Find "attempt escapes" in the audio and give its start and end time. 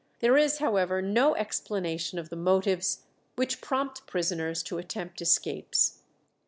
4.79-5.99